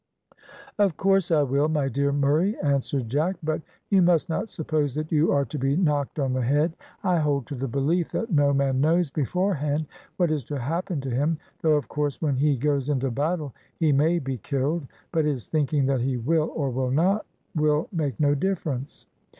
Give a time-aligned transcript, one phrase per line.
[0.79, 3.35] "Of course I will, my dear Murray," answered Jack.
[3.43, 3.61] "But
[3.91, 6.75] you must not suppose that you are to be knocked on the head.
[7.03, 9.85] I hold to the belief that no man knows beforehand
[10.17, 13.91] what is to happen to him, though, of course, when he goes into battle, he
[13.91, 18.33] may be killed, but his thinking that he will or will not will make no
[18.33, 19.05] difference."